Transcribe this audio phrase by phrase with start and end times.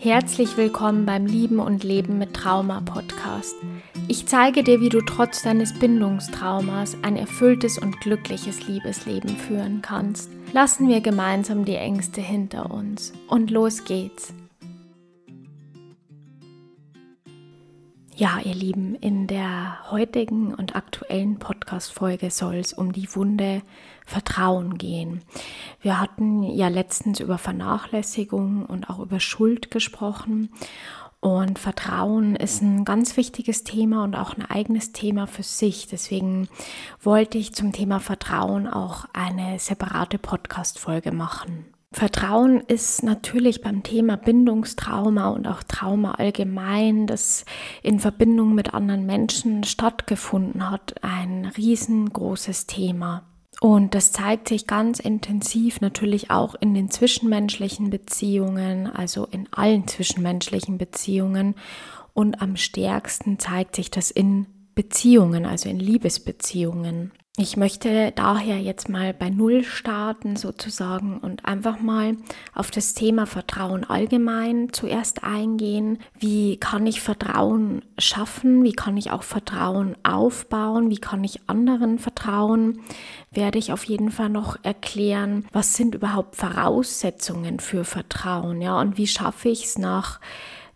[0.00, 3.56] Herzlich willkommen beim Lieben und Leben mit Trauma Podcast.
[4.06, 10.30] Ich zeige dir, wie du trotz deines Bindungstraumas ein erfülltes und glückliches Liebesleben führen kannst.
[10.52, 13.12] Lassen wir gemeinsam die Ängste hinter uns.
[13.26, 14.32] Und los geht's.
[18.18, 23.62] Ja, ihr Lieben, in der heutigen und aktuellen Podcast-Folge soll es um die Wunde
[24.06, 25.22] Vertrauen gehen.
[25.82, 30.50] Wir hatten ja letztens über Vernachlässigung und auch über Schuld gesprochen.
[31.20, 35.86] Und Vertrauen ist ein ganz wichtiges Thema und auch ein eigenes Thema für sich.
[35.86, 36.48] Deswegen
[37.00, 41.66] wollte ich zum Thema Vertrauen auch eine separate Podcast-Folge machen.
[41.90, 47.46] Vertrauen ist natürlich beim Thema Bindungstrauma und auch Trauma allgemein, das
[47.82, 53.24] in Verbindung mit anderen Menschen stattgefunden hat, ein riesengroßes Thema.
[53.60, 59.88] Und das zeigt sich ganz intensiv natürlich auch in den zwischenmenschlichen Beziehungen, also in allen
[59.88, 61.54] zwischenmenschlichen Beziehungen.
[62.12, 67.12] Und am stärksten zeigt sich das in Beziehungen, also in Liebesbeziehungen.
[67.40, 72.16] Ich möchte daher jetzt mal bei Null starten sozusagen und einfach mal
[72.52, 76.00] auf das Thema Vertrauen allgemein zuerst eingehen.
[76.18, 78.64] Wie kann ich Vertrauen schaffen?
[78.64, 80.90] Wie kann ich auch Vertrauen aufbauen?
[80.90, 82.80] Wie kann ich anderen vertrauen?
[83.30, 88.60] Werde ich auf jeden Fall noch erklären, was sind überhaupt Voraussetzungen für Vertrauen?
[88.60, 90.18] Ja, und wie schaffe ich es nach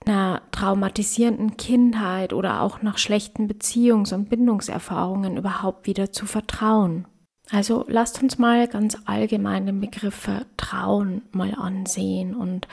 [0.06, 7.06] einer traumatisierenden Kindheit oder auch nach schlechten Beziehungs- und Bindungserfahrungen überhaupt wieder zu vertrauen.
[7.50, 12.68] Also lasst uns mal ganz allgemein den Begriff Vertrauen mal ansehen und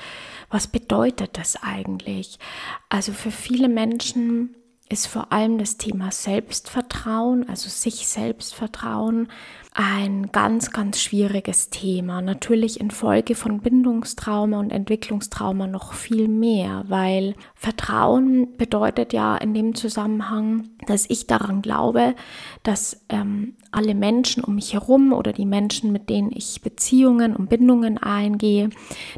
[0.49, 2.39] was bedeutet das eigentlich?
[2.87, 4.55] Also für viele Menschen
[4.87, 9.27] ist vor allem das Thema Selbstvertrauen, also sich selbst vertrauen,
[9.71, 12.21] ein ganz, ganz schwieriges Thema.
[12.21, 19.75] Natürlich infolge von Bindungstrauma und Entwicklungstrauma noch viel mehr, weil Vertrauen bedeutet ja in dem
[19.75, 22.15] Zusammenhang, dass ich daran glaube,
[22.63, 27.49] dass ähm, alle Menschen um mich herum oder die Menschen, mit denen ich Beziehungen und
[27.49, 28.71] Bindungen eingehe,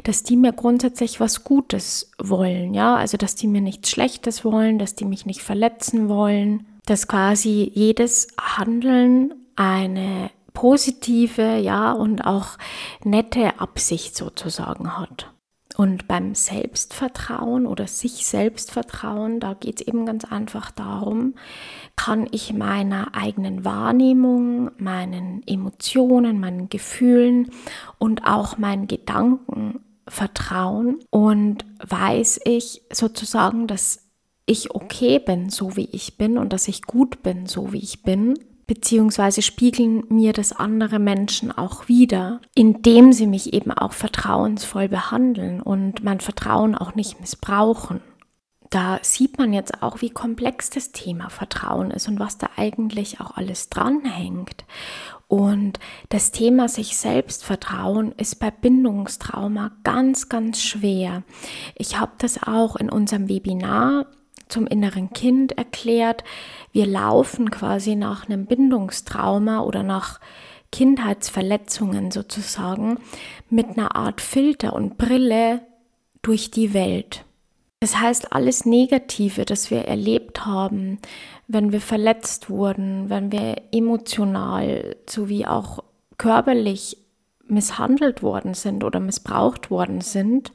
[0.04, 4.78] dass die mir grundsätzlich was Gutes wollen, ja, also dass die mir nichts Schlechtes wollen,
[4.78, 12.58] dass die mich nicht verletzen wollen, dass quasi jedes Handeln eine positive, ja, und auch
[13.04, 15.32] nette Absicht sozusagen hat.
[15.76, 21.34] Und beim Selbstvertrauen oder sich Selbstvertrauen, da geht es eben ganz einfach darum,
[21.96, 27.50] kann ich meiner eigenen Wahrnehmung, meinen Emotionen, meinen Gefühlen
[27.98, 34.10] und auch meinen Gedanken vertrauen und weiß ich sozusagen, dass
[34.44, 38.02] ich okay bin, so wie ich bin und dass ich gut bin, so wie ich
[38.02, 38.34] bin
[38.72, 45.60] beziehungsweise spiegeln mir das andere Menschen auch wieder, indem sie mich eben auch vertrauensvoll behandeln
[45.60, 48.00] und mein Vertrauen auch nicht missbrauchen.
[48.70, 53.20] Da sieht man jetzt auch, wie komplex das Thema Vertrauen ist und was da eigentlich
[53.20, 54.64] auch alles dranhängt.
[55.28, 55.78] Und
[56.08, 61.24] das Thema sich selbst vertrauen ist bei Bindungstrauma ganz, ganz schwer.
[61.74, 64.06] Ich habe das auch in unserem Webinar
[64.52, 66.22] zum inneren Kind erklärt.
[66.72, 70.20] Wir laufen quasi nach einem Bindungstrauma oder nach
[70.70, 72.98] Kindheitsverletzungen sozusagen
[73.50, 75.60] mit einer Art Filter und Brille
[76.22, 77.24] durch die Welt.
[77.80, 80.98] Das heißt, alles Negative, das wir erlebt haben,
[81.48, 85.82] wenn wir verletzt wurden, wenn wir emotional sowie auch
[86.16, 86.96] körperlich
[87.48, 90.52] misshandelt worden sind oder missbraucht worden sind,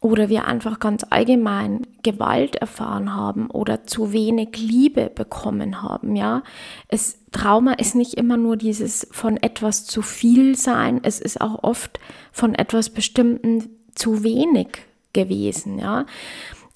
[0.00, 6.42] oder wir einfach ganz allgemein Gewalt erfahren haben oder zu wenig Liebe bekommen haben, ja.
[6.86, 11.64] Es, Trauma ist nicht immer nur dieses von etwas zu viel sein, es ist auch
[11.64, 11.98] oft
[12.30, 14.68] von etwas Bestimmten zu wenig
[15.12, 16.06] gewesen, ja.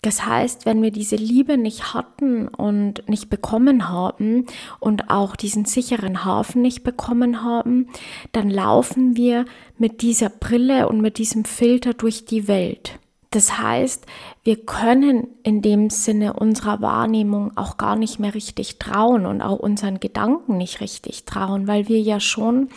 [0.05, 4.47] Das heißt, wenn wir diese Liebe nicht hatten und nicht bekommen haben
[4.81, 7.87] und auch diesen sicheren Hafen nicht bekommen haben,
[8.33, 9.45] dann laufen wir
[9.79, 12.99] mit dieser Brille und mit diesem Filter durch die Welt.
[13.33, 14.05] Das heißt,
[14.45, 19.59] wir können in dem Sinne unserer Wahrnehmung auch gar nicht mehr richtig trauen und auch
[19.59, 22.69] unseren Gedanken nicht richtig trauen, weil wir ja schon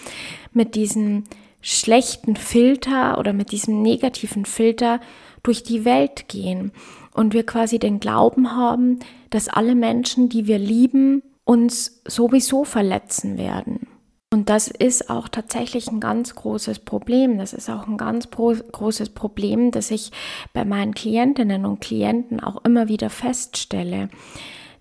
[0.54, 1.26] mit diesem
[1.60, 5.02] schlechten Filter oder mit diesem negativen Filter
[5.44, 6.72] durch die Welt gehen
[7.14, 9.00] und wir quasi den Glauben haben,
[9.32, 13.88] dass alle Menschen, die wir lieben, uns sowieso verletzen werden.
[14.36, 17.38] Und das ist auch tatsächlich ein ganz großes Problem.
[17.38, 20.12] Das ist auch ein ganz großes Problem, das ich
[20.52, 24.10] bei meinen Klientinnen und Klienten auch immer wieder feststelle,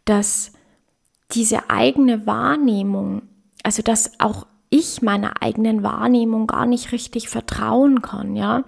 [0.06, 0.50] dass
[1.30, 3.22] diese eigene Wahrnehmung,
[3.62, 8.64] also dass auch ich meiner eigenen Wahrnehmung gar nicht richtig vertrauen kann, ja.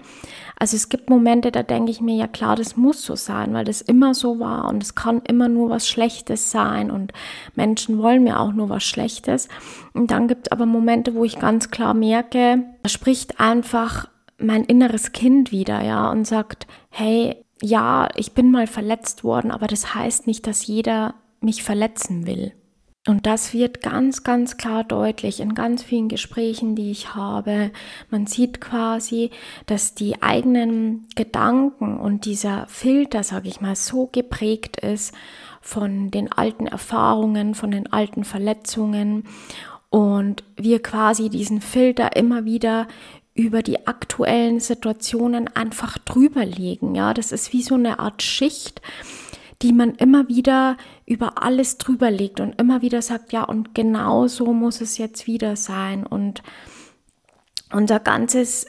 [0.58, 3.64] Also es gibt Momente, da denke ich mir, ja klar, das muss so sein, weil
[3.64, 7.12] das immer so war und es kann immer nur was Schlechtes sein und
[7.56, 9.48] Menschen wollen mir auch nur was Schlechtes.
[9.92, 14.08] Und dann gibt es aber Momente, wo ich ganz klar merke, da spricht einfach
[14.38, 19.66] mein inneres Kind wieder, ja, und sagt, hey, ja, ich bin mal verletzt worden, aber
[19.66, 22.52] das heißt nicht, dass jeder mich verletzen will.
[23.06, 27.70] Und das wird ganz, ganz klar deutlich in ganz vielen Gesprächen, die ich habe.
[28.10, 29.30] Man sieht quasi,
[29.66, 35.14] dass die eigenen Gedanken und dieser Filter, sage ich mal, so geprägt ist
[35.60, 39.24] von den alten Erfahrungen, von den alten Verletzungen
[39.90, 42.88] und wir quasi diesen Filter immer wieder
[43.34, 46.94] über die aktuellen Situationen einfach drüber legen.
[46.94, 48.80] Ja, das ist wie so eine Art Schicht,
[49.62, 50.76] die man immer wieder
[51.06, 55.26] über alles drüber legt und immer wieder sagt, ja, und genau so muss es jetzt
[55.26, 56.06] wieder sein.
[56.06, 56.42] Und
[57.72, 58.66] unser ganzes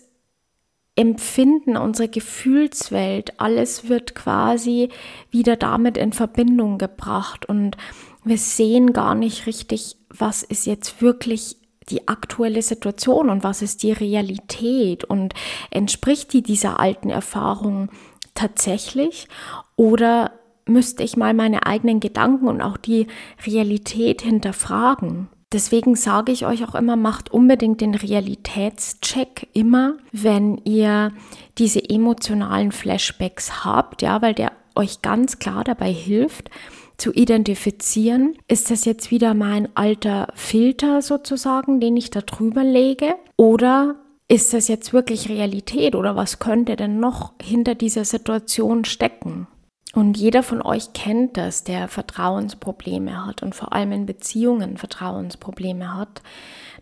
[0.95, 4.89] Empfinden, unsere Gefühlswelt, alles wird quasi
[5.29, 7.47] wieder damit in Verbindung gebracht.
[7.47, 7.77] Und
[8.23, 11.57] wir sehen gar nicht richtig, was ist jetzt wirklich
[11.89, 15.33] die aktuelle Situation und was ist die Realität und
[15.71, 17.89] entspricht die dieser alten Erfahrung
[18.33, 19.27] tatsächlich
[19.75, 20.31] oder
[20.67, 23.07] müsste ich mal meine eigenen Gedanken und auch die
[23.45, 25.29] Realität hinterfragen.
[25.53, 31.13] Deswegen sage ich euch auch immer, macht unbedingt den Realitätscheck immer, wenn ihr
[31.57, 36.49] diese emotionalen Flashbacks habt, ja, weil der euch ganz klar dabei hilft,
[36.97, 43.15] zu identifizieren, ist das jetzt wieder mein alter Filter sozusagen, den ich da drüber lege,
[43.37, 43.95] oder
[44.27, 49.47] ist das jetzt wirklich Realität oder was könnte denn noch hinter dieser Situation stecken?
[49.93, 55.95] Und jeder von euch kennt das, der Vertrauensprobleme hat und vor allem in Beziehungen Vertrauensprobleme
[55.95, 56.21] hat,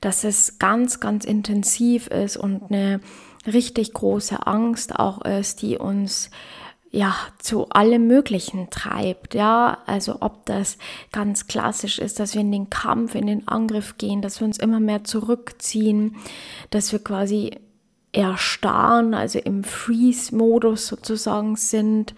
[0.01, 2.99] dass es ganz, ganz intensiv ist und eine
[3.45, 6.31] richtig große Angst auch ist, die uns
[6.95, 10.77] ja, zu allem Möglichen treibt, ja, also ob das
[11.11, 14.57] ganz klassisch ist, dass wir in den Kampf, in den Angriff gehen, dass wir uns
[14.57, 16.15] immer mehr zurückziehen,
[16.69, 17.51] dass wir quasi
[18.13, 22.15] erstarren, also im Freeze-Modus sozusagen sind,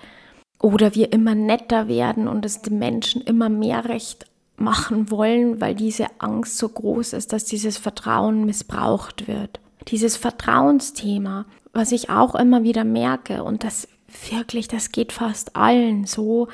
[0.60, 4.26] oder wir immer netter werden und es den Menschen immer mehr Recht
[4.58, 9.60] machen wollen, weil diese Angst so groß ist, dass dieses Vertrauen missbraucht wird.
[9.88, 13.88] Dieses Vertrauensthema, was ich auch immer wieder merke und das
[14.30, 16.48] wirklich, das geht fast allen so,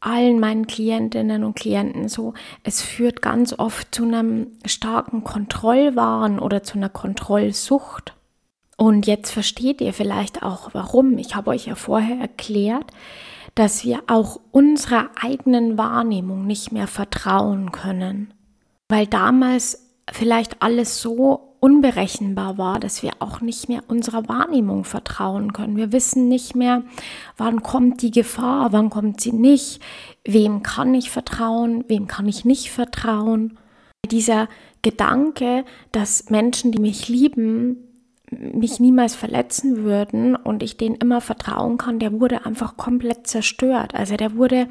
[0.00, 2.34] allen meinen Klientinnen und Klienten so.
[2.64, 8.14] Es führt ganz oft zu einem starken Kontrollwahn oder zu einer Kontrollsucht.
[8.82, 11.16] Und jetzt versteht ihr vielleicht auch warum.
[11.16, 12.86] Ich habe euch ja vorher erklärt,
[13.54, 18.34] dass wir auch unserer eigenen Wahrnehmung nicht mehr vertrauen können.
[18.88, 25.52] Weil damals vielleicht alles so unberechenbar war, dass wir auch nicht mehr unserer Wahrnehmung vertrauen
[25.52, 25.76] können.
[25.76, 26.82] Wir wissen nicht mehr,
[27.36, 29.80] wann kommt die Gefahr, wann kommt sie nicht,
[30.26, 33.58] wem kann ich vertrauen, wem kann ich nicht vertrauen.
[34.10, 34.48] Dieser
[34.82, 37.88] Gedanke, dass Menschen, die mich lieben,
[38.52, 43.94] mich niemals verletzen würden und ich denen immer vertrauen kann, der wurde einfach komplett zerstört.
[43.94, 44.68] Also der wurde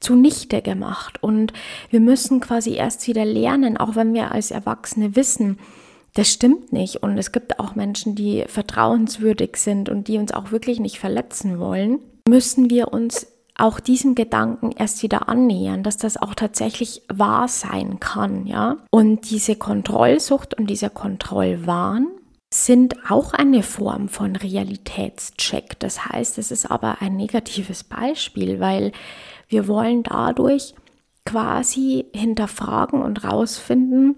[0.00, 1.22] zunichte gemacht.
[1.22, 1.52] Und
[1.90, 5.58] wir müssen quasi erst wieder lernen, auch wenn wir als Erwachsene wissen,
[6.14, 7.02] das stimmt nicht.
[7.02, 11.58] Und es gibt auch Menschen, die vertrauenswürdig sind und die uns auch wirklich nicht verletzen
[11.58, 13.26] wollen, müssen wir uns
[13.58, 18.76] auch diesem Gedanken erst wieder annähern, dass das auch tatsächlich wahr sein kann, ja.
[18.90, 22.06] Und diese Kontrollsucht und dieser Kontrollwahn
[22.52, 25.78] sind auch eine Form von Realitätscheck.
[25.80, 28.92] Das heißt, es ist aber ein negatives Beispiel, weil
[29.48, 30.74] wir wollen dadurch
[31.24, 34.16] quasi hinterfragen und rausfinden,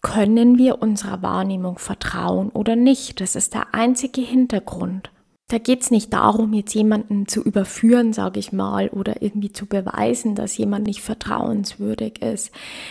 [0.00, 3.20] können wir unserer Wahrnehmung vertrauen oder nicht?
[3.20, 5.12] Das ist der einzige Hintergrund.
[5.46, 9.66] Da geht es nicht darum, jetzt jemanden zu überführen, sage ich mal, oder irgendwie zu
[9.66, 12.50] beweisen, dass jemand nicht vertrauenswürdig ist.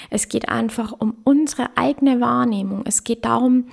[0.09, 2.83] Es geht einfach um unsere eigene Wahrnehmung.
[2.85, 3.65] Es geht darum,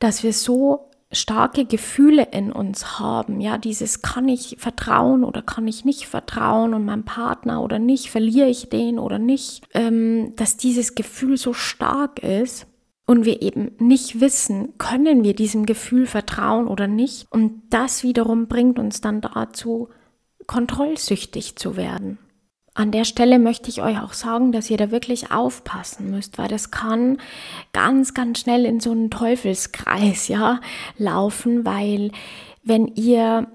[0.00, 5.66] dass wir so starke Gefühle in uns haben, ja, dieses kann ich vertrauen oder kann
[5.66, 10.56] ich nicht vertrauen und meinem Partner oder nicht, verliere ich den oder nicht, ähm, dass
[10.56, 12.66] dieses Gefühl so stark ist,
[13.10, 17.26] und wir eben nicht wissen, können wir diesem Gefühl vertrauen oder nicht.
[17.28, 19.88] Und das wiederum bringt uns dann dazu,
[20.46, 22.18] kontrollsüchtig zu werden.
[22.74, 26.48] An der Stelle möchte ich euch auch sagen, dass ihr da wirklich aufpassen müsst, weil
[26.48, 27.18] das kann
[27.72, 30.60] ganz, ganz schnell in so einen Teufelskreis, ja,
[30.96, 32.12] laufen, weil
[32.62, 33.48] wenn ihr,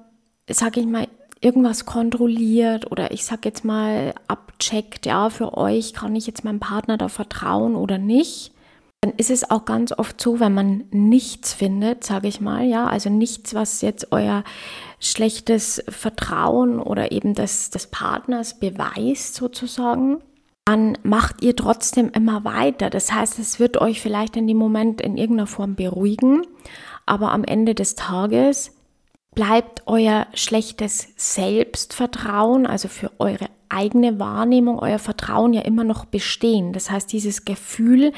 [0.50, 1.07] sag ich mal,
[1.41, 6.60] irgendwas kontrolliert oder ich sag jetzt mal abcheckt, ja, für euch kann ich jetzt meinem
[6.60, 8.51] Partner da vertrauen oder nicht,
[9.05, 12.88] dann ist es auch ganz oft so, wenn man nichts findet, sage ich mal, ja,
[12.88, 14.43] also nichts, was jetzt euer
[15.00, 20.24] schlechtes Vertrauen oder eben des, des Partners beweist sozusagen,
[20.65, 22.89] dann macht ihr trotzdem immer weiter.
[22.89, 26.41] Das heißt, es wird euch vielleicht in dem Moment in irgendeiner Form beruhigen,
[27.05, 28.71] aber am Ende des Tages
[29.35, 36.74] bleibt euer schlechtes Selbstvertrauen, also für eure eigene Wahrnehmung, euer Vertrauen ja immer noch bestehen.
[36.74, 38.13] Das heißt, dieses Gefühl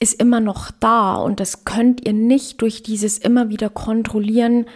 [0.00, 4.66] ist immer noch da und das könnt ihr nicht durch dieses immer wieder kontrollieren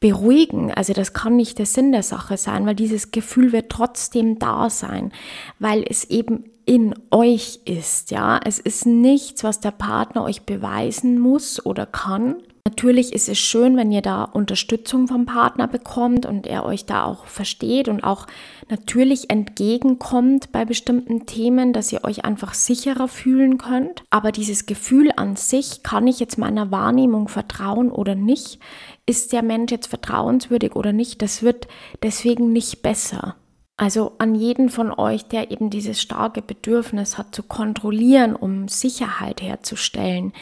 [0.00, 0.72] beruhigen.
[0.72, 4.70] Also das kann nicht der Sinn der Sache sein, weil dieses Gefühl wird trotzdem da
[4.70, 5.12] sein,
[5.58, 8.38] weil es eben in euch ist, ja.
[8.44, 12.36] Es ist nichts, was der Partner euch beweisen muss oder kann,
[12.68, 17.04] Natürlich ist es schön, wenn ihr da Unterstützung vom Partner bekommt und er euch da
[17.04, 18.26] auch versteht und auch
[18.68, 24.04] natürlich entgegenkommt bei bestimmten Themen, dass ihr euch einfach sicherer fühlen könnt.
[24.10, 28.58] Aber dieses Gefühl an sich, kann ich jetzt meiner Wahrnehmung vertrauen oder nicht?
[29.06, 31.22] Ist der Mensch jetzt vertrauenswürdig oder nicht?
[31.22, 31.68] Das wird
[32.02, 33.36] deswegen nicht besser.
[33.78, 39.40] Also an jeden von euch, der eben dieses starke Bedürfnis hat zu kontrollieren, um Sicherheit
[39.40, 40.32] herzustellen.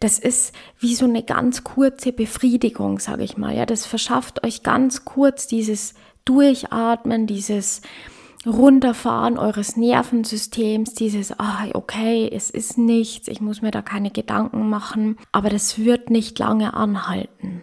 [0.00, 3.56] Das ist wie so eine ganz kurze Befriedigung, sage ich mal.
[3.56, 7.80] Ja, das verschafft euch ganz kurz dieses Durchatmen, dieses
[8.44, 14.68] Runterfahren eures Nervensystems, dieses, ah, okay, es ist nichts, ich muss mir da keine Gedanken
[14.68, 17.62] machen, aber das wird nicht lange anhalten,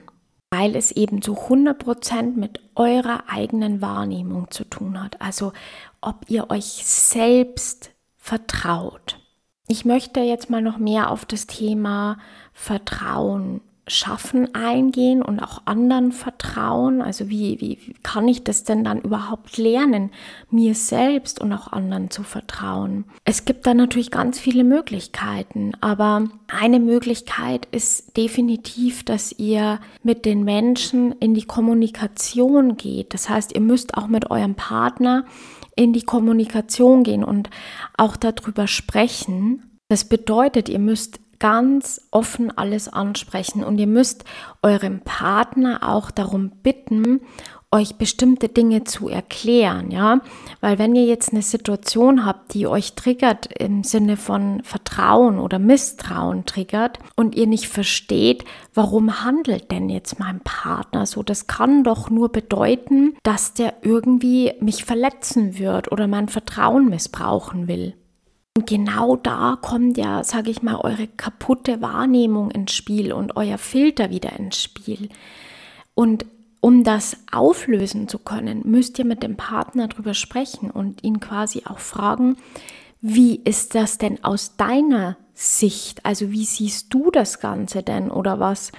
[0.52, 5.20] weil es eben zu 100% mit eurer eigenen Wahrnehmung zu tun hat.
[5.22, 5.54] Also,
[6.02, 9.18] ob ihr euch selbst vertraut.
[9.68, 12.18] Ich möchte jetzt mal noch mehr auf das Thema
[12.54, 17.02] Vertrauen schaffen eingehen und auch anderen vertrauen.
[17.02, 20.12] Also wie, wie kann ich das denn dann überhaupt lernen,
[20.50, 23.06] mir selbst und auch anderen zu vertrauen?
[23.26, 30.26] Es gibt da natürlich ganz viele Möglichkeiten, aber eine Möglichkeit ist definitiv, dass ihr mit
[30.26, 33.14] den Menschen in die Kommunikation geht.
[33.14, 35.26] Das heißt, ihr müsst auch mit eurem Partner
[35.76, 37.50] in die Kommunikation gehen und
[37.98, 39.80] auch darüber sprechen.
[39.90, 43.66] Das bedeutet, ihr müsst ganz offen alles ansprechen.
[43.66, 44.24] Und ihr müsst
[44.62, 47.20] eurem Partner auch darum bitten,
[47.72, 50.20] euch bestimmte Dinge zu erklären, ja,
[50.60, 55.58] weil wenn ihr jetzt eine Situation habt, die euch triggert im Sinne von Vertrauen oder
[55.58, 58.44] Misstrauen triggert und ihr nicht versteht,
[58.74, 64.52] warum handelt denn jetzt mein Partner so, das kann doch nur bedeuten, dass der irgendwie
[64.60, 67.96] mich verletzen wird oder mein Vertrauen missbrauchen will.
[68.58, 73.58] Und genau da kommt ja, sage ich mal, eure kaputte Wahrnehmung ins Spiel und euer
[73.58, 75.08] Filter wieder ins Spiel.
[75.94, 76.26] Und
[76.60, 81.64] um das auflösen zu können, müsst ihr mit dem Partner drüber sprechen und ihn quasi
[81.66, 82.36] auch fragen,
[83.00, 86.06] wie ist das denn aus deiner Sicht?
[86.06, 88.72] Also wie siehst du das Ganze denn oder was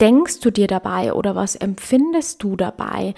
[0.00, 3.14] denkst du dir dabei oder was empfindest du dabei?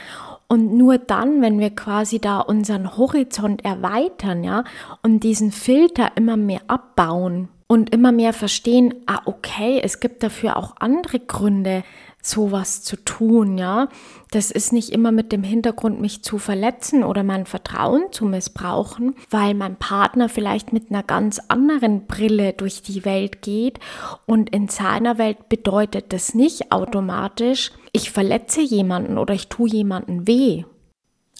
[0.48, 4.64] Und nur dann, wenn wir quasi da unseren Horizont erweitern, ja,
[5.02, 10.56] und diesen Filter immer mehr abbauen und immer mehr verstehen, ah, okay, es gibt dafür
[10.56, 11.82] auch andere Gründe,
[12.28, 13.88] sowas zu tun, ja.
[14.30, 19.14] Das ist nicht immer mit dem Hintergrund, mich zu verletzen oder mein Vertrauen zu missbrauchen,
[19.30, 23.78] weil mein Partner vielleicht mit einer ganz anderen Brille durch die Welt geht
[24.26, 30.26] und in seiner Welt bedeutet das nicht automatisch, ich verletze jemanden oder ich tue jemanden
[30.26, 30.64] weh.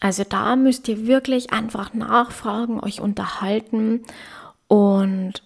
[0.00, 4.02] Also da müsst ihr wirklich einfach nachfragen, euch unterhalten
[4.68, 5.42] und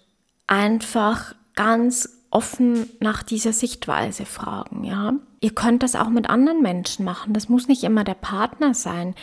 [0.47, 5.13] einfach ganz offen nach dieser Sichtweise fragen, ja.
[5.41, 7.33] Ihr könnt das auch mit anderen Menschen machen.
[7.33, 9.15] Das muss nicht immer der Partner sein.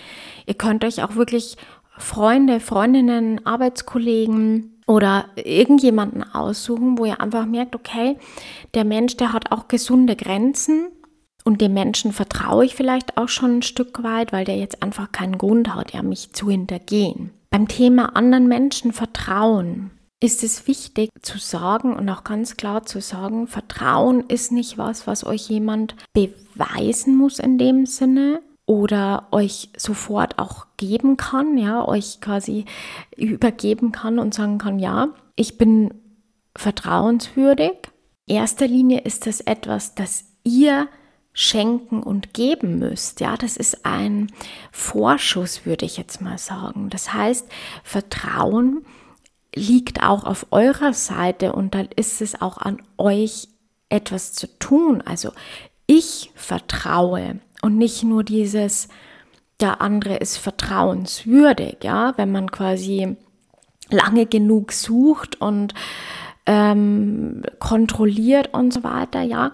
[0.46, 1.56] Ihr könnt euch auch wirklich
[1.96, 8.18] Freunde, Freundinnen, Arbeitskollegen oder irgendjemanden aussuchen, wo ihr einfach merkt, okay,
[8.74, 10.88] der Mensch, der hat auch gesunde Grenzen
[11.44, 15.12] und dem Menschen vertraue ich vielleicht auch schon ein Stück weit, weil der jetzt einfach
[15.12, 17.30] keinen Grund hat, ja, mich zu hintergehen.
[17.50, 23.00] Beim Thema anderen Menschen vertrauen ist es wichtig zu sagen und auch ganz klar zu
[23.00, 29.70] sagen, Vertrauen ist nicht was, was euch jemand beweisen muss in dem Sinne oder euch
[29.76, 32.64] sofort auch geben kann, ja, euch quasi
[33.16, 35.94] übergeben kann und sagen kann, ja, ich bin
[36.56, 37.72] vertrauenswürdig.
[38.26, 40.88] Erster Linie ist das etwas, das ihr
[41.32, 43.20] schenken und geben müsst.
[43.20, 44.32] Ja, das ist ein
[44.72, 46.90] Vorschuss, würde ich jetzt mal sagen.
[46.90, 47.48] Das heißt,
[47.84, 48.84] Vertrauen
[49.54, 53.48] liegt auch auf eurer Seite und dann ist es auch an euch
[53.88, 55.02] etwas zu tun.
[55.04, 55.32] Also
[55.86, 58.88] ich vertraue und nicht nur dieses,
[59.60, 63.16] der andere ist vertrauenswürdig, ja, wenn man quasi
[63.90, 65.74] lange genug sucht und
[66.46, 69.52] ähm, kontrolliert und so weiter, ja,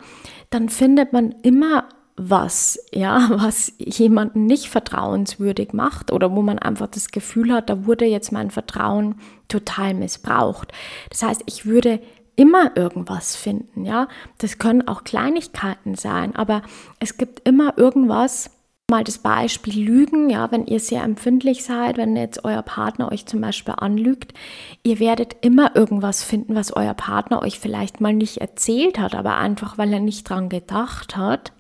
[0.51, 6.87] dann findet man immer was, ja, was jemanden nicht vertrauenswürdig macht oder wo man einfach
[6.87, 9.17] das Gefühl hat, da wurde jetzt mein Vertrauen
[9.49, 10.73] total missbraucht.
[11.11, 12.01] Das heißt, ich würde
[12.37, 14.09] immer irgendwas finden, ja.
[14.39, 16.63] Das können auch Kleinigkeiten sein, aber
[16.99, 18.51] es gibt immer irgendwas,
[18.91, 23.25] Mal das Beispiel Lügen, ja, wenn ihr sehr empfindlich seid, wenn jetzt euer Partner euch
[23.25, 24.35] zum Beispiel anlügt,
[24.83, 29.39] ihr werdet immer irgendwas finden, was euer Partner euch vielleicht mal nicht erzählt hat, aber
[29.39, 31.55] einfach, weil er nicht dran gedacht hat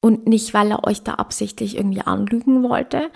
[0.00, 3.10] und nicht, weil er euch da absichtlich irgendwie anlügen wollte.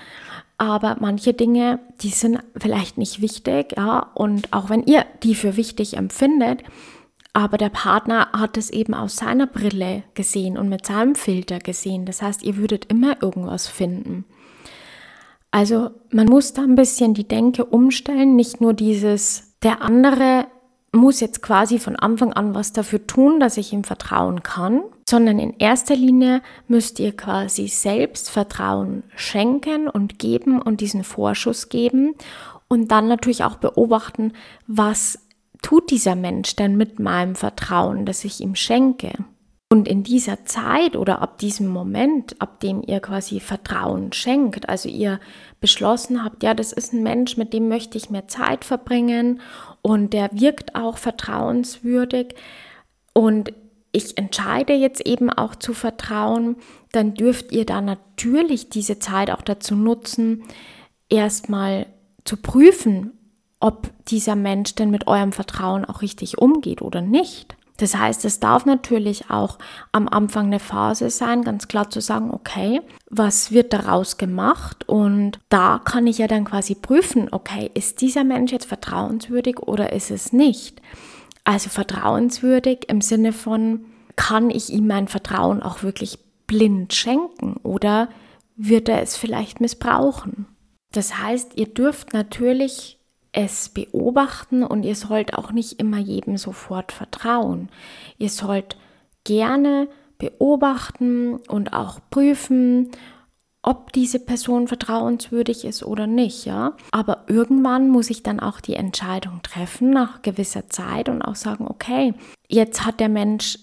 [0.56, 5.56] Aber manche Dinge, die sind vielleicht nicht wichtig, ja, und auch wenn ihr die für
[5.56, 6.62] wichtig empfindet,
[7.32, 12.06] aber der Partner hat es eben aus seiner Brille gesehen und mit seinem Filter gesehen.
[12.06, 14.24] Das heißt, ihr würdet immer irgendwas finden.
[15.50, 20.46] Also man muss da ein bisschen die Denke umstellen, nicht nur dieses, der andere
[20.94, 25.38] muss jetzt quasi von Anfang an was dafür tun, dass ich ihm vertrauen kann, sondern
[25.38, 32.14] in erster Linie müsst ihr quasi selbst Vertrauen schenken und geben und diesen Vorschuss geben
[32.68, 34.32] und dann natürlich auch beobachten,
[34.66, 35.18] was
[35.62, 39.12] tut dieser Mensch denn mit meinem Vertrauen, das ich ihm schenke?
[39.70, 44.88] Und in dieser Zeit oder ab diesem Moment, ab dem ihr quasi Vertrauen schenkt, also
[44.88, 45.18] ihr
[45.60, 49.40] beschlossen habt, ja, das ist ein Mensch, mit dem möchte ich mehr Zeit verbringen
[49.86, 52.34] und der wirkt auch vertrauenswürdig
[53.12, 53.52] und
[53.92, 56.56] ich entscheide jetzt eben auch zu vertrauen,
[56.92, 60.42] dann dürft ihr da natürlich diese Zeit auch dazu nutzen,
[61.10, 61.86] erstmal
[62.24, 63.12] zu prüfen,
[63.60, 67.54] ob dieser Mensch denn mit eurem Vertrauen auch richtig umgeht oder nicht.
[67.76, 69.58] Das heißt, es darf natürlich auch
[69.90, 74.88] am Anfang eine Phase sein, ganz klar zu sagen, okay, was wird daraus gemacht?
[74.88, 79.92] Und da kann ich ja dann quasi prüfen, okay, ist dieser Mensch jetzt vertrauenswürdig oder
[79.92, 80.80] ist es nicht?
[81.42, 88.08] Also vertrauenswürdig im Sinne von, kann ich ihm mein Vertrauen auch wirklich blind schenken oder
[88.56, 90.46] wird er es vielleicht missbrauchen?
[90.92, 93.00] Das heißt, ihr dürft natürlich
[93.34, 97.68] es beobachten und ihr sollt auch nicht immer jedem sofort vertrauen.
[98.16, 98.76] Ihr sollt
[99.24, 102.90] gerne beobachten und auch prüfen,
[103.60, 106.76] ob diese Person vertrauenswürdig ist oder nicht, ja.
[106.92, 111.66] Aber irgendwann muss ich dann auch die Entscheidung treffen nach gewisser Zeit und auch sagen,
[111.66, 112.14] okay,
[112.48, 113.58] jetzt hat der Mensch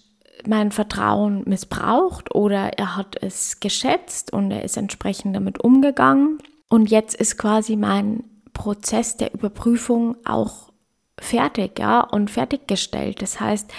[0.45, 6.39] mein Vertrauen missbraucht oder er hat es geschätzt und er ist entsprechend damit umgegangen.
[6.67, 10.71] Und jetzt ist quasi mein Prozess der Überprüfung auch
[11.19, 13.21] fertig, ja, und fertiggestellt.
[13.21, 13.71] Das heißt,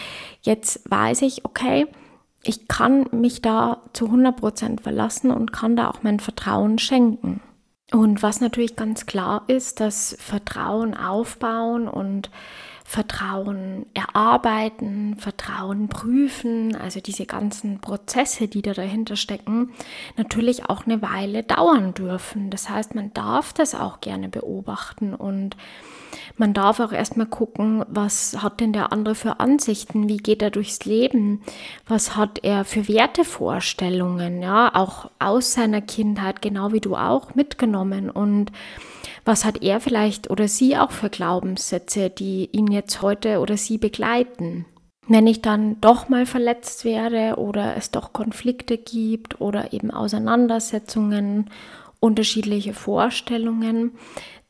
[0.43, 1.87] jetzt weiß ich, okay,
[2.45, 7.41] ich kann mich da zu 100% verlassen und kann da auch mein Vertrauen schenken.
[7.93, 12.31] Und was natürlich ganz klar ist, dass Vertrauen aufbauen und
[12.85, 19.73] Vertrauen erarbeiten, Vertrauen prüfen, also diese ganzen Prozesse, die da dahinter stecken,
[20.17, 22.51] natürlich auch eine Weile dauern dürfen.
[22.51, 25.57] Das heißt, man darf das auch gerne beobachten und
[26.37, 30.51] man darf auch erstmal gucken, was hat denn der andere für Ansichten, wie geht er
[30.51, 31.43] durchs Leben,
[31.87, 38.11] was hat er für Wertevorstellungen, ja, auch aus seiner Kindheit, genau wie du auch mitgenommen?
[38.11, 38.53] Und
[39.25, 43.79] was hat er vielleicht oder sie auch für Glaubenssätze, die ihn jetzt heute oder sie
[43.79, 44.67] begleiten?
[45.09, 51.51] Wenn ich dann doch mal verletzt werde oder es doch Konflikte gibt oder eben Auseinandersetzungen,
[52.01, 53.93] unterschiedliche Vorstellungen,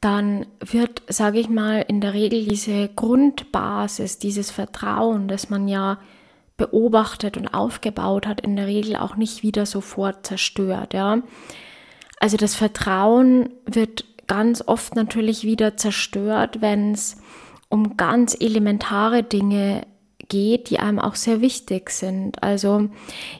[0.00, 5.98] dann wird, sage ich mal, in der Regel diese Grundbasis, dieses Vertrauen, das man ja
[6.56, 10.92] beobachtet und aufgebaut hat, in der Regel auch nicht wieder sofort zerstört.
[10.92, 11.22] Ja?
[12.20, 17.18] Also das Vertrauen wird ganz oft natürlich wieder zerstört, wenn es
[17.68, 19.82] um ganz elementare Dinge
[20.28, 22.42] geht, die einem auch sehr wichtig sind.
[22.42, 22.88] Also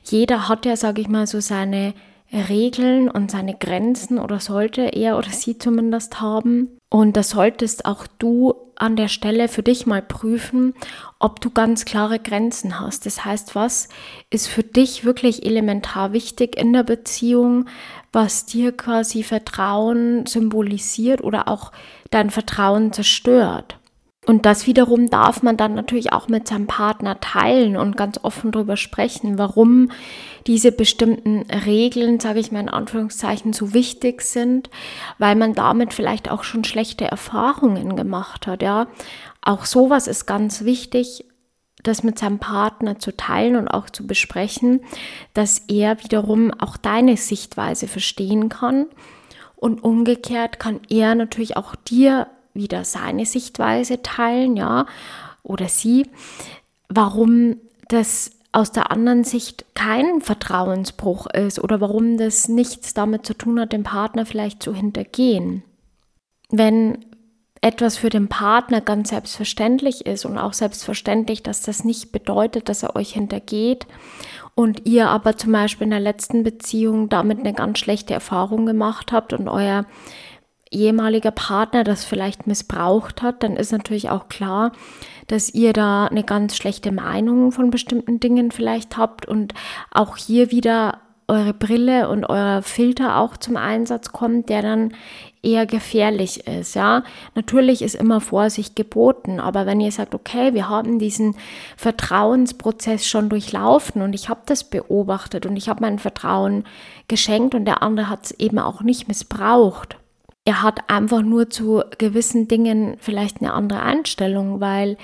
[0.05, 1.95] jeder hat ja, sage ich mal, so seine
[2.31, 6.69] Regeln und seine Grenzen oder sollte er oder sie zumindest haben.
[6.91, 10.75] Und da solltest auch du an der Stelle für dich mal prüfen,
[11.19, 13.07] ob du ganz klare Grenzen hast.
[13.07, 13.89] Das heißt, was
[14.29, 17.67] ist für dich wirklich elementar wichtig in der Beziehung,
[18.13, 21.73] was dir quasi Vertrauen symbolisiert oder auch
[22.11, 23.79] dein Vertrauen zerstört.
[24.25, 28.53] Und das wiederum darf man dann natürlich auch mit seinem Partner teilen und ganz offen
[28.53, 29.91] darüber sprechen, warum
[30.47, 34.71] diese bestimmten Regeln, sage ich mal in Anführungszeichen, so wichtig sind,
[35.19, 38.63] weil man damit vielleicht auch schon schlechte Erfahrungen gemacht hat.
[38.63, 38.87] Ja,
[39.41, 41.25] auch sowas ist ganz wichtig,
[41.83, 44.81] das mit seinem Partner zu teilen und auch zu besprechen,
[45.35, 48.87] dass er wiederum auch deine Sichtweise verstehen kann.
[49.57, 54.87] Und umgekehrt kann er natürlich auch dir wieder seine Sichtweise teilen, ja.
[55.43, 56.09] oder sie,
[56.89, 57.57] warum
[57.89, 63.59] das aus der anderen Sicht kein Vertrauensbruch ist oder warum das nichts damit zu tun
[63.59, 65.63] hat, den Partner vielleicht zu hintergehen.
[66.51, 66.99] Wenn
[67.63, 72.83] etwas für den Partner ganz selbstverständlich ist und auch selbstverständlich, dass das nicht bedeutet, dass
[72.83, 73.87] er euch hintergeht
[74.55, 79.13] und ihr aber zum Beispiel in der letzten Beziehung damit eine ganz schlechte Erfahrung gemacht
[79.13, 79.87] habt und euer
[80.73, 84.73] ehemaliger Partner das vielleicht missbraucht hat, dann ist natürlich auch klar,
[85.29, 89.55] dass ihr da eine ganz schlechte Meinung von bestimmten Dingen vielleicht habt und
[89.91, 94.95] auch hier wieder eure Brille und euer Filter auch zum Einsatz kommt, der dann
[95.43, 97.03] eher gefährlich ist, ja.
[97.35, 101.35] Natürlich ist immer Vorsicht geboten, aber wenn ihr sagt, okay, wir haben diesen
[101.77, 106.65] Vertrauensprozess schon durchlaufen und ich habe das beobachtet und ich habe mein Vertrauen
[107.09, 109.97] geschenkt und der andere hat es eben auch nicht missbraucht,
[110.45, 114.97] er hat einfach nur zu gewissen Dingen vielleicht eine andere Einstellung, weil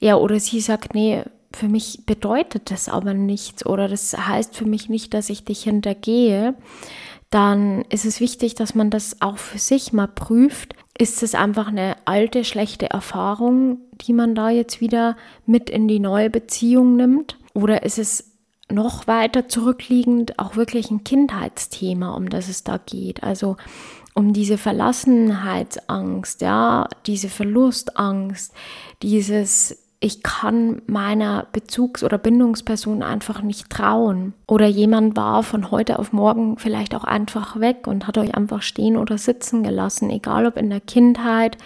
[0.00, 4.66] er oder sie sagt, nee, für mich bedeutet das aber nichts oder das heißt für
[4.66, 6.54] mich nicht, dass ich dich hintergehe,
[7.30, 10.74] dann ist es wichtig, dass man das auch für sich mal prüft.
[10.96, 15.98] Ist es einfach eine alte, schlechte Erfahrung, die man da jetzt wieder mit in die
[15.98, 17.36] neue Beziehung nimmt?
[17.52, 18.32] Oder ist es
[18.70, 23.24] noch weiter zurückliegend auch wirklich ein Kindheitsthema, um das es da geht?
[23.24, 23.56] Also
[24.14, 28.52] um diese Verlassenheitsangst, ja, diese Verlustangst,
[29.02, 34.34] dieses ich kann meiner Bezugs- oder Bindungsperson einfach nicht trauen.
[34.46, 38.62] Oder jemand war von heute auf morgen vielleicht auch einfach weg und hat euch einfach
[38.62, 41.56] stehen oder sitzen gelassen, egal ob in der Kindheit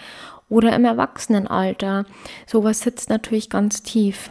[0.48, 2.04] oder im Erwachsenenalter.
[2.46, 4.30] Sowas sitzt natürlich ganz tief.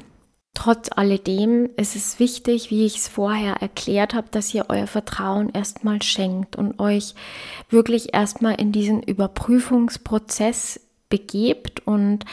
[0.54, 5.50] Trotz alledem ist es wichtig, wie ich es vorher erklärt habe, dass ihr euer Vertrauen
[5.50, 7.14] erstmal schenkt und euch
[7.70, 12.26] wirklich erstmal in diesen Überprüfungsprozess begebt und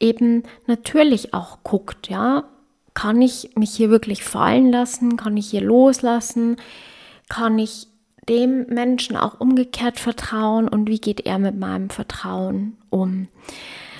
[0.00, 2.44] eben natürlich auch guckt, ja,
[2.94, 6.56] kann ich mich hier wirklich fallen lassen, kann ich hier loslassen,
[7.28, 7.88] kann ich
[8.28, 13.28] dem Menschen auch umgekehrt vertrauen und wie geht er mit meinem Vertrauen um?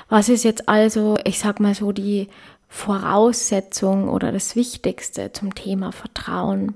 [0.09, 2.29] Was ist jetzt also, ich sag mal so, die
[2.73, 6.75] Voraussetzung oder das Wichtigste zum Thema Vertrauen.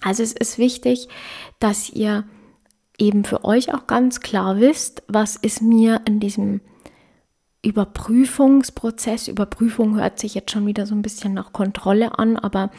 [0.00, 1.08] Also es ist wichtig,
[1.60, 2.24] dass ihr
[2.98, 6.60] eben für euch auch ganz klar wisst, was ist mir in diesem
[7.62, 12.70] Überprüfungsprozess, Überprüfung hört sich jetzt schon wieder so ein bisschen nach Kontrolle an, aber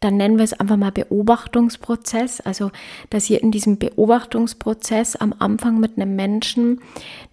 [0.00, 2.70] dann nennen wir es einfach mal Beobachtungsprozess, also
[3.10, 6.80] dass ihr in diesem Beobachtungsprozess am Anfang mit einem Menschen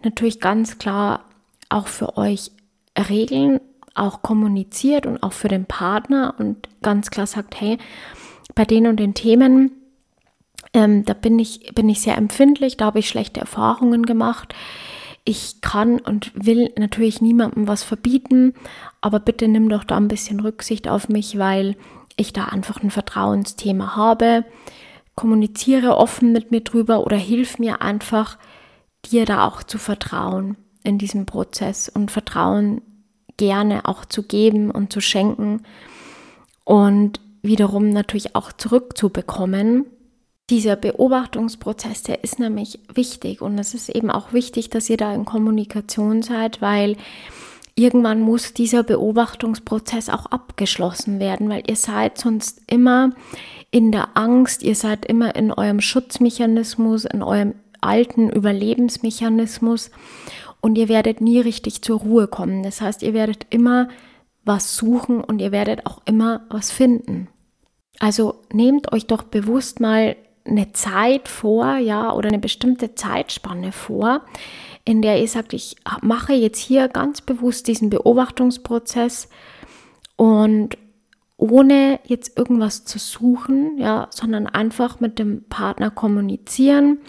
[0.04, 1.26] natürlich ganz klar
[1.70, 2.52] auch für euch
[2.98, 3.60] Regeln
[3.94, 7.78] auch kommuniziert und auch für den Partner und ganz klar sagt, hey,
[8.56, 9.72] bei den und den Themen,
[10.76, 14.54] ähm, da bin ich, bin ich sehr empfindlich, da habe ich schlechte Erfahrungen gemacht.
[15.24, 18.54] Ich kann und will natürlich niemandem was verbieten,
[19.02, 21.78] aber bitte nimm doch da ein bisschen Rücksicht auf mich, weil
[22.18, 24.46] ich da einfach ein Vertrauensthema habe.
[25.16, 28.38] Kommuniziere offen mit mir drüber oder hilf mir einfach,
[29.06, 32.82] dir da auch zu vertrauen in diesem Prozess und Vertrauen
[33.38, 35.64] gerne auch zu geben und zu schenken
[36.66, 39.86] und wiederum natürlich auch zurückzubekommen.
[40.52, 45.14] Dieser Beobachtungsprozess, der ist nämlich wichtig und es ist eben auch wichtig, dass ihr da
[45.14, 46.98] in Kommunikation seid, weil
[47.74, 53.12] irgendwann muss dieser Beobachtungsprozess auch abgeschlossen werden, weil ihr seid sonst immer
[53.72, 59.90] in der Angst, ihr seid immer in eurem Schutzmechanismus, in eurem alten Überlebensmechanismus
[60.62, 62.62] und ihr werdet nie richtig zur Ruhe kommen.
[62.62, 63.90] Das heißt, ihr werdet immer
[64.44, 67.30] was suchen und ihr werdet auch immer was finden.
[68.00, 74.22] Also nehmt euch doch bewusst mal eine Zeit vor, ja, oder eine bestimmte Zeitspanne vor,
[74.86, 79.30] in der ihr sagt, ich mache jetzt hier ganz bewusst diesen Beobachtungsprozess
[80.16, 80.78] und
[81.38, 87.00] ohne jetzt irgendwas zu suchen, ja, sondern einfach mit dem Partner kommunizieren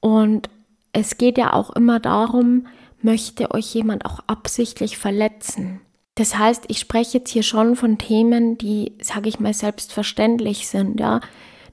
[0.00, 0.50] und
[0.92, 2.66] es geht ja auch immer darum,
[3.00, 5.80] möchte euch jemand auch absichtlich verletzen.
[6.16, 10.98] Das heißt, ich spreche jetzt hier schon von Themen, die, sage ich mal, selbstverständlich sind,
[10.98, 11.20] ja,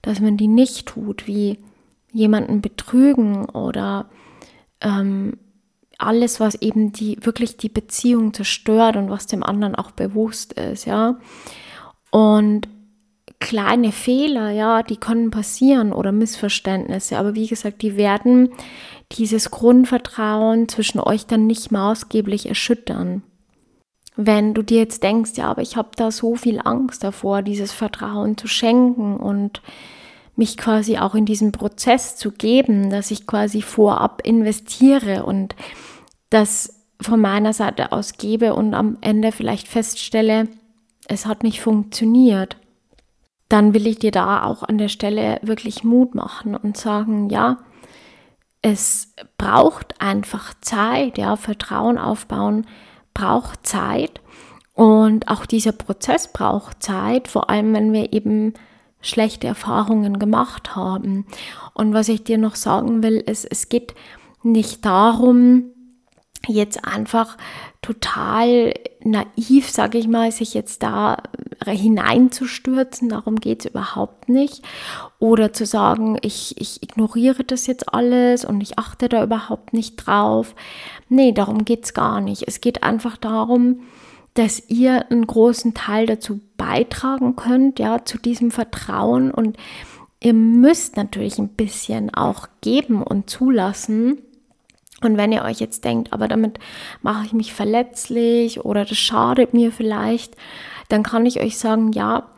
[0.05, 1.57] dass man die nicht tut, wie
[2.11, 4.05] jemanden betrügen oder
[4.79, 5.37] ähm,
[5.97, 10.85] alles, was eben die wirklich die Beziehung zerstört und was dem anderen auch bewusst ist,
[10.85, 11.17] ja.
[12.11, 12.67] Und
[13.39, 18.49] kleine Fehler, ja, die können passieren oder Missverständnisse, aber wie gesagt, die werden
[19.11, 23.23] dieses Grundvertrauen zwischen euch dann nicht maßgeblich erschüttern.
[24.15, 27.71] Wenn du dir jetzt denkst, ja, aber ich habe da so viel Angst davor, dieses
[27.71, 29.61] Vertrauen zu schenken und
[30.35, 35.55] mich quasi auch in diesen Prozess zu geben, dass ich quasi vorab investiere und
[36.29, 40.47] das von meiner Seite aus gebe und am Ende vielleicht feststelle,
[41.07, 42.57] es hat nicht funktioniert,
[43.49, 47.59] dann will ich dir da auch an der Stelle wirklich Mut machen und sagen, ja,
[48.61, 52.65] es braucht einfach Zeit, ja, Vertrauen aufbauen
[53.13, 54.21] braucht Zeit.
[54.73, 58.55] Und auch dieser Prozess braucht Zeit, vor allem wenn wir eben
[59.05, 61.25] schlechte Erfahrungen gemacht haben.
[61.73, 63.95] Und was ich dir noch sagen will, ist, es geht
[64.43, 65.71] nicht darum,
[66.47, 67.37] jetzt einfach
[67.81, 71.17] total naiv, sage ich mal, sich jetzt da
[71.65, 74.63] hineinzustürzen, darum geht es überhaupt nicht.
[75.19, 79.95] Oder zu sagen, ich, ich ignoriere das jetzt alles und ich achte da überhaupt nicht
[79.97, 80.55] drauf.
[81.09, 82.47] Nee, darum geht es gar nicht.
[82.47, 83.81] Es geht einfach darum,
[84.35, 89.31] dass ihr einen großen Teil dazu beitragen könnt, ja, zu diesem Vertrauen.
[89.31, 89.57] Und
[90.21, 94.19] ihr müsst natürlich ein bisschen auch geben und zulassen,
[95.01, 96.57] und wenn ihr euch jetzt denkt, aber damit
[97.01, 100.35] mache ich mich verletzlich oder das schadet mir vielleicht,
[100.87, 102.29] dann kann ich euch sagen, ja,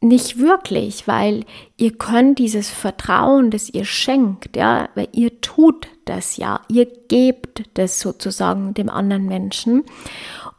[0.00, 1.44] nicht wirklich, weil
[1.76, 7.64] ihr könnt dieses Vertrauen, das ihr schenkt, ja, weil ihr tut das ja, ihr gebt
[7.74, 9.84] das sozusagen dem anderen Menschen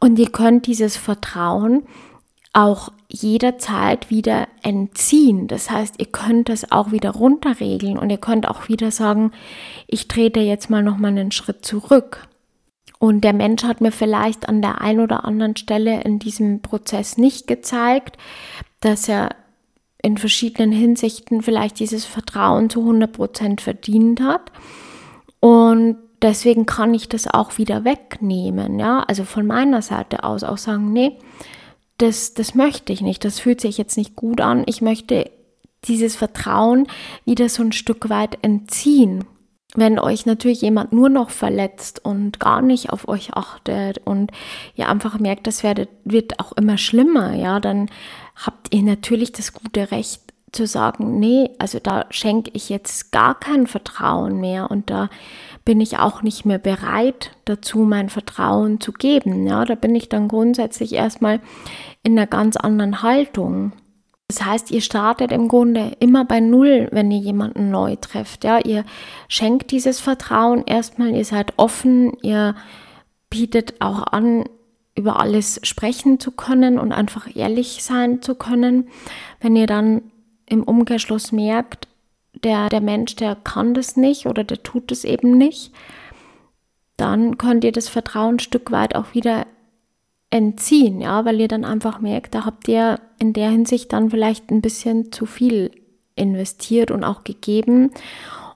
[0.00, 1.84] und ihr könnt dieses Vertrauen
[2.52, 5.46] auch jederzeit wieder entziehen.
[5.46, 9.32] Das heißt, ihr könnt das auch wieder runterregeln und ihr könnt auch wieder sagen,
[9.86, 12.26] ich trete jetzt mal noch mal einen Schritt zurück.
[12.98, 17.16] Und der Mensch hat mir vielleicht an der einen oder anderen Stelle in diesem Prozess
[17.16, 18.18] nicht gezeigt,
[18.80, 19.30] dass er
[20.02, 24.52] in verschiedenen Hinsichten vielleicht dieses Vertrauen zu 100 Prozent verdient hat.
[25.40, 28.78] Und deswegen kann ich das auch wieder wegnehmen.
[28.78, 31.18] Ja, also von meiner Seite aus auch sagen, nee,
[31.98, 34.62] das, das möchte ich nicht, das fühlt sich jetzt nicht gut an.
[34.66, 35.30] Ich möchte
[35.84, 36.86] dieses Vertrauen
[37.24, 39.24] wieder so ein Stück weit entziehen.
[39.74, 44.32] Wenn euch natürlich jemand nur noch verletzt und gar nicht auf euch achtet und
[44.76, 47.90] ihr einfach merkt, das wird, wird auch immer schlimmer, ja, dann
[48.44, 50.22] habt ihr natürlich das gute Recht
[50.52, 55.10] zu sagen, nee, also da schenke ich jetzt gar kein Vertrauen mehr und da
[55.64, 59.46] bin ich auch nicht mehr bereit dazu, mein Vertrauen zu geben.
[59.46, 61.40] Ja, da bin ich dann grundsätzlich erstmal
[62.02, 63.72] in einer ganz anderen Haltung.
[64.28, 68.44] Das heißt, ihr startet im Grunde immer bei Null, wenn ihr jemanden neu trefft.
[68.44, 68.84] Ja, ihr
[69.28, 72.54] schenkt dieses Vertrauen erstmal, ihr seid offen, ihr
[73.30, 74.44] bietet auch an,
[74.98, 78.88] über alles sprechen zu können und einfach ehrlich sein zu können.
[79.40, 80.02] Wenn ihr dann
[80.46, 81.88] im Umkehrschluss merkt,
[82.44, 85.72] der, der Mensch, der kann das nicht oder der tut es eben nicht,
[86.96, 89.46] dann könnt ihr das Vertrauen ein Stück weit auch wieder
[90.30, 94.50] entziehen, ja, weil ihr dann einfach merkt, da habt ihr in der Hinsicht dann vielleicht
[94.50, 95.70] ein bisschen zu viel
[96.16, 97.92] investiert und auch gegeben.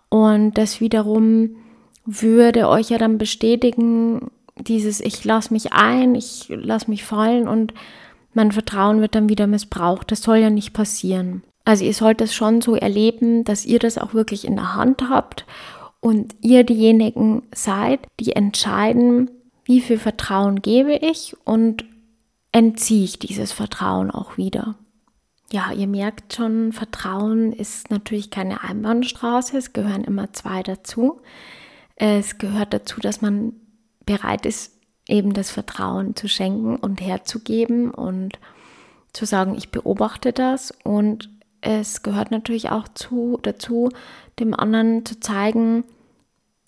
[0.08, 1.56] Und das wiederum
[2.04, 7.74] würde euch ja dann bestätigen, dieses ich lasse mich ein, ich lasse mich fallen und
[8.34, 10.10] mein Vertrauen wird dann wieder missbraucht.
[10.10, 11.42] Das soll ja nicht passieren.
[11.64, 15.08] Also ihr sollt es schon so erleben, dass ihr das auch wirklich in der Hand
[15.08, 15.46] habt
[16.00, 19.30] und ihr diejenigen seid, die entscheiden,
[19.64, 21.84] wie viel Vertrauen gebe ich und
[22.50, 24.74] entziehe ich dieses Vertrauen auch wieder.
[25.52, 31.20] Ja, ihr merkt schon, Vertrauen ist natürlich keine Einbahnstraße, es gehören immer zwei dazu.
[31.94, 33.52] Es gehört dazu, dass man
[34.06, 34.72] bereit ist,
[35.08, 38.38] eben das Vertrauen zu schenken und herzugeben und
[39.12, 41.28] zu sagen, ich beobachte das und
[41.60, 43.90] es gehört natürlich auch zu, dazu,
[44.38, 45.84] dem anderen zu zeigen,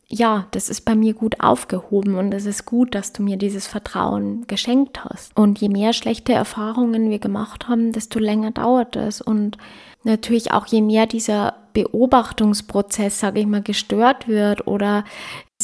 [0.07, 3.67] ja, das ist bei mir gut aufgehoben und es ist gut, dass du mir dieses
[3.67, 5.37] Vertrauen geschenkt hast.
[5.37, 9.21] Und je mehr schlechte Erfahrungen wir gemacht haben, desto länger dauert es.
[9.21, 9.59] Und
[10.05, 15.05] natürlich auch je mehr dieser Beobachtungsprozess, sage ich mal, gestört wird oder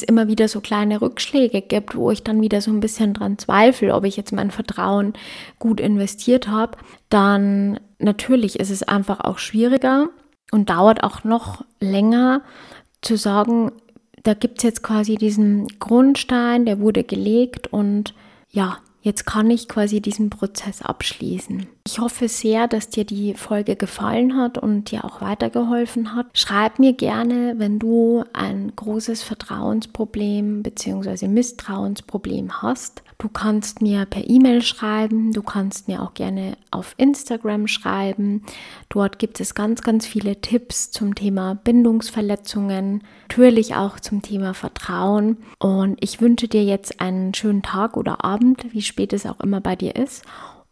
[0.00, 3.38] es immer wieder so kleine Rückschläge gibt, wo ich dann wieder so ein bisschen dran
[3.38, 5.14] zweifle, ob ich jetzt mein Vertrauen
[5.58, 10.08] gut investiert habe, dann natürlich ist es einfach auch schwieriger
[10.50, 12.42] und dauert auch noch länger
[13.02, 13.72] zu sagen,
[14.22, 18.14] da gibt es jetzt quasi diesen Grundstein, der wurde gelegt und
[18.50, 21.66] ja, jetzt kann ich quasi diesen Prozess abschließen.
[21.86, 26.26] Ich hoffe sehr, dass dir die Folge gefallen hat und dir auch weitergeholfen hat.
[26.34, 31.26] Schreib mir gerne, wenn du ein großes Vertrauensproblem bzw.
[31.26, 33.02] Misstrauensproblem hast.
[33.18, 38.44] Du kannst mir per E-Mail schreiben, du kannst mir auch gerne auf Instagram schreiben.
[38.88, 45.36] Dort gibt es ganz, ganz viele Tipps zum Thema Bindungsverletzungen, natürlich auch zum Thema Vertrauen.
[45.58, 49.60] Und ich wünsche dir jetzt einen schönen Tag oder Abend, wie spät es auch immer
[49.60, 50.24] bei dir ist.